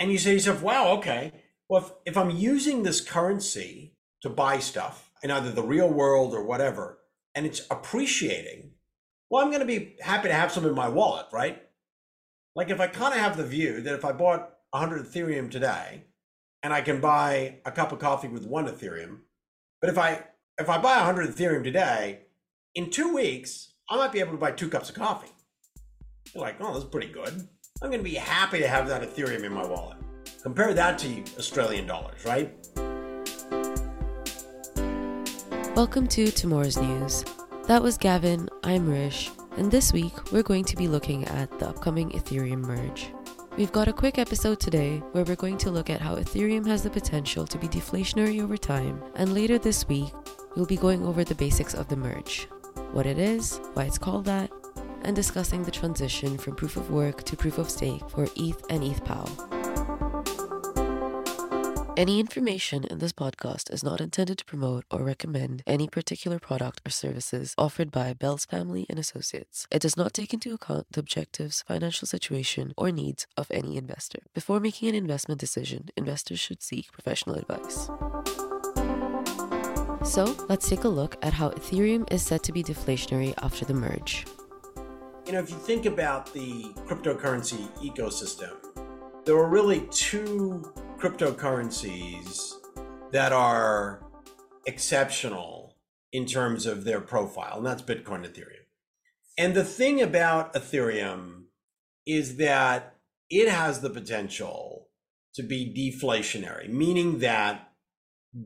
[0.00, 1.32] And you say to yourself, wow, okay,
[1.68, 6.34] well, if, if I'm using this currency to buy stuff in either the real world
[6.34, 6.98] or whatever,
[7.34, 8.72] and it's appreciating,
[9.30, 11.62] well, I'm going to be happy to have some in my wallet, right?
[12.56, 16.04] Like if I kind of have the view that if I bought 100 Ethereum today
[16.62, 19.18] and I can buy a cup of coffee with one Ethereum,
[19.80, 20.24] but if I
[20.58, 22.20] if I buy 100 Ethereum today,
[22.74, 25.30] in two weeks, I might be able to buy two cups of coffee.
[26.34, 27.48] You're like, oh, that's pretty good.
[27.82, 29.96] I'm going to be happy to have that Ethereum in my wallet.
[30.42, 32.52] Compare that to Australian dollars, right?
[35.74, 37.24] Welcome to Tomorrow's News.
[37.68, 41.70] That was Gavin, I'm Rish, and this week we're going to be looking at the
[41.70, 43.14] upcoming Ethereum merge.
[43.56, 46.82] We've got a quick episode today where we're going to look at how Ethereum has
[46.82, 50.12] the potential to be deflationary over time, and later this week,
[50.54, 52.46] we'll be going over the basics of the merge
[52.92, 54.50] what it is, why it's called that,
[55.02, 58.82] and discussing the transition from proof of work to proof of stake for ETH and
[58.82, 59.60] ETHPOW.
[62.00, 66.80] Any information in this podcast is not intended to promote or recommend any particular product
[66.86, 69.66] or services offered by Bells Family and Associates.
[69.70, 74.20] It does not take into account the objectives, financial situation, or needs of any investor.
[74.32, 77.90] Before making an investment decision, investors should seek professional advice.
[80.02, 83.74] So, let's take a look at how Ethereum is set to be deflationary after the
[83.74, 84.24] merge.
[85.30, 88.56] You know, if you think about the cryptocurrency ecosystem,
[89.24, 92.54] there are really two cryptocurrencies
[93.12, 94.04] that are
[94.66, 95.76] exceptional
[96.12, 98.66] in terms of their profile, and that's Bitcoin and Ethereum.
[99.38, 101.44] And the thing about Ethereum
[102.04, 102.96] is that
[103.30, 104.88] it has the potential
[105.36, 107.70] to be deflationary, meaning that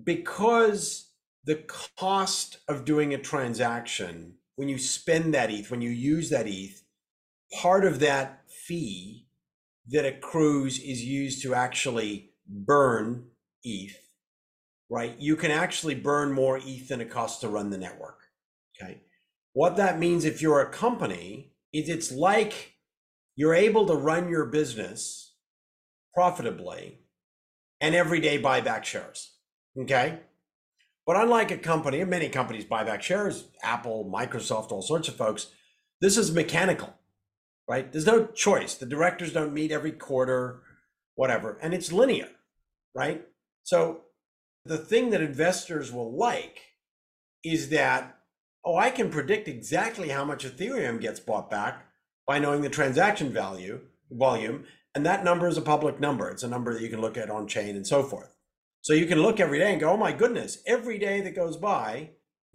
[0.02, 1.12] because
[1.44, 1.64] the
[1.96, 6.82] cost of doing a transaction when you spend that ETH, when you use that ETH,
[7.60, 9.26] part of that fee
[9.88, 13.26] that accrues is used to actually burn
[13.62, 13.96] ETH,
[14.88, 15.16] right?
[15.18, 18.20] You can actually burn more ETH than it costs to run the network.
[18.80, 19.00] Okay.
[19.52, 22.74] What that means if you're a company is it's like
[23.36, 25.34] you're able to run your business
[26.14, 27.00] profitably
[27.80, 29.32] and every day buy back shares.
[29.78, 30.20] Okay.
[31.06, 35.16] But unlike a company, and many companies buy back shares, Apple, Microsoft, all sorts of
[35.16, 35.48] folks,
[36.00, 36.94] this is mechanical,
[37.68, 37.90] right?
[37.92, 38.74] There's no choice.
[38.74, 40.62] The directors don't meet every quarter,
[41.14, 42.28] whatever, and it's linear,
[42.94, 43.26] right?
[43.64, 44.02] So
[44.64, 46.60] the thing that investors will like
[47.42, 48.18] is that,
[48.64, 51.86] oh, I can predict exactly how much Ethereum gets bought back
[52.26, 54.64] by knowing the transaction value, volume,
[54.94, 56.30] and that number is a public number.
[56.30, 58.33] It's a number that you can look at on chain and so forth.
[58.84, 61.56] So you can look every day and go, oh my goodness, every day that goes
[61.56, 62.10] by,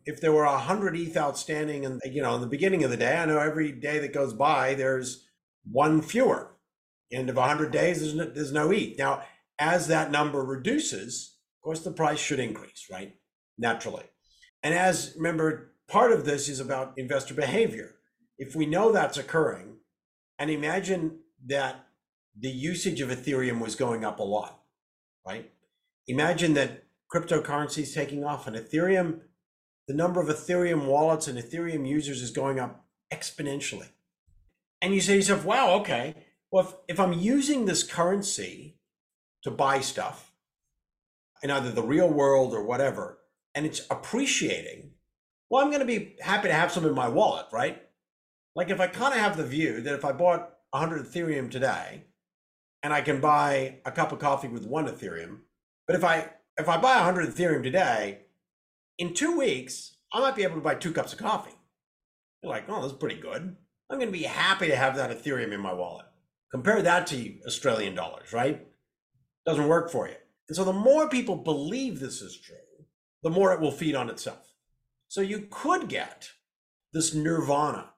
[0.05, 2.97] if there were a hundred ETH outstanding and you know, in the beginning of the
[2.97, 5.27] day, I know every day that goes by, there's
[5.63, 6.51] one fewer.
[7.11, 8.95] End of a hundred days, there's no, there's no ETH.
[8.99, 9.23] Now,
[9.57, 13.15] as that number reduces, of course, the price should increase, right?
[13.57, 14.05] Naturally.
[14.61, 17.95] And as remember, part of this is about investor behavior.
[18.37, 19.77] If we know that's occurring,
[20.37, 21.87] and imagine that
[22.39, 24.61] the usage of Ethereum was going up a lot,
[25.25, 25.51] right?
[26.09, 26.83] Imagine that
[27.13, 29.21] cryptocurrency is taking off and Ethereum,
[29.87, 33.89] the number of Ethereum wallets and Ethereum users is going up exponentially.
[34.81, 36.15] And you say to yourself, wow, okay,
[36.51, 38.77] well, if, if I'm using this currency
[39.43, 40.31] to buy stuff
[41.41, 43.19] in either the real world or whatever,
[43.55, 44.91] and it's appreciating,
[45.49, 47.81] well, I'm going to be happy to have some in my wallet, right?
[48.55, 52.03] Like if I kind of have the view that if I bought 100 Ethereum today
[52.83, 55.39] and I can buy a cup of coffee with one Ethereum,
[55.89, 56.29] but if I
[56.59, 58.19] if I buy 100 Ethereum today,
[58.99, 61.55] in two weeks, I might be able to buy two cups of coffee.
[62.43, 63.55] You're like, oh, that's pretty good.
[63.89, 66.05] I'm going to be happy to have that Ethereum in my wallet.
[66.51, 68.67] Compare that to Australian dollars, right?
[69.47, 70.13] Doesn't work for you.
[70.47, 72.85] And so the more people believe this is true,
[73.23, 74.53] the more it will feed on itself.
[75.07, 76.29] So you could get
[76.93, 77.93] this nirvana,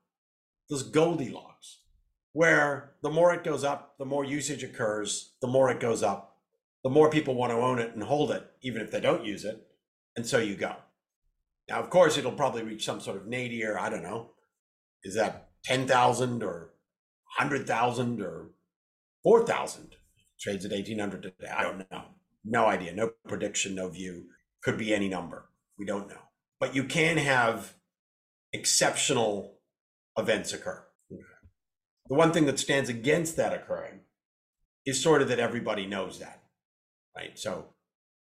[0.70, 1.82] this Goldilocks,
[2.32, 6.31] where the more it goes up, the more usage occurs, the more it goes up,
[6.84, 9.46] the more people want to own it and hold it, even if they don't use
[9.46, 9.68] it.
[10.16, 10.76] And so you go.
[11.70, 13.78] Now, of course, it'll probably reach some sort of nadir.
[13.80, 14.32] I don't know.
[15.04, 16.72] Is that 10,000 or
[17.38, 18.50] 100,000 or
[19.24, 19.96] 4,000?
[20.40, 21.52] Trades at 1,800 today.
[21.56, 22.04] I don't know.
[22.44, 22.94] No idea.
[22.94, 24.26] No prediction, no view.
[24.64, 25.46] Could be any number.
[25.78, 26.22] We don't know.
[26.60, 27.76] But you can have
[28.52, 29.60] exceptional
[30.18, 30.84] events occur.
[31.10, 34.02] The one thing that stands against that occurring
[34.86, 36.41] is sort of that everybody knows that
[37.16, 37.38] right?
[37.38, 37.68] So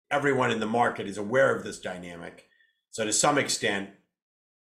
[0.10, 2.48] everyone in the market is aware of this dynamic.
[2.92, 3.90] So to some extent,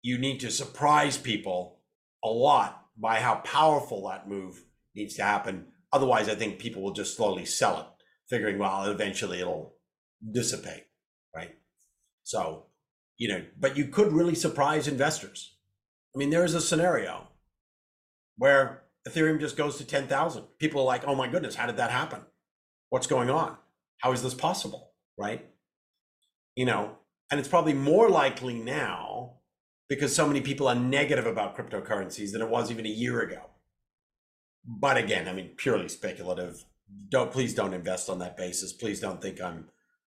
[0.02, 1.80] you need to surprise people
[2.24, 4.64] a lot by how powerful that move
[4.96, 5.68] needs to happen.
[5.92, 7.86] Otherwise, I think people will just slowly sell it
[8.30, 9.76] figuring, well, eventually it'll
[10.32, 10.86] dissipate,
[11.36, 11.56] right?
[12.24, 12.68] So,
[13.18, 15.58] you know, but you could really surprise investors.
[16.16, 17.28] I mean, there is a scenario
[18.38, 20.44] where Ethereum just goes to 10,000.
[20.60, 22.22] People are like, oh my goodness, how did that happen?
[22.90, 23.58] What's going on?
[24.00, 24.92] How is this possible?
[25.18, 25.46] Right?
[26.56, 26.98] You know,
[27.32, 29.36] and it's probably more likely now
[29.88, 33.42] because so many people are negative about cryptocurrencies than it was even a year ago.
[34.66, 36.64] But again, I mean, purely speculative.
[37.10, 38.74] Don't please don't invest on that basis.
[38.74, 39.70] Please don't think I'm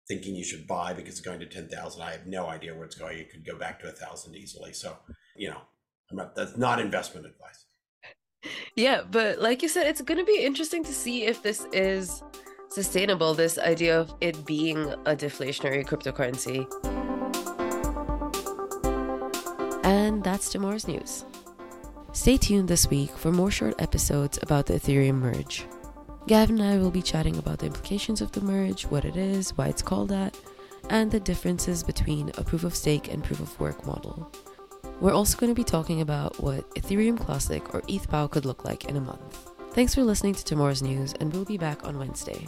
[0.07, 2.01] thinking you should buy because it's going to 10,000.
[2.01, 3.17] I have no idea where it's going.
[3.17, 4.73] It could go back to a thousand easily.
[4.73, 4.97] So,
[5.35, 5.61] you know,
[6.11, 7.65] not, that's not investment advice.
[8.75, 12.21] Yeah, but like you said, it's going to be interesting to see if this is
[12.73, 16.65] sustainable, this idea of it being a deflationary cryptocurrency.
[19.83, 21.25] And that's tomorrow's news.
[22.13, 25.65] Stay tuned this week for more short episodes about the Ethereum merge.
[26.25, 29.55] Gavin and I will be chatting about the implications of the merge, what it is,
[29.57, 30.35] why it's called that,
[30.89, 34.31] and the differences between a proof of stake and proof of work model.
[34.99, 38.85] We're also going to be talking about what Ethereum Classic or ETHPOW could look like
[38.85, 39.49] in a month.
[39.73, 42.47] Thanks for listening to tomorrow's news, and we'll be back on Wednesday.